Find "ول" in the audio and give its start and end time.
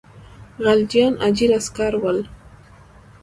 2.03-2.19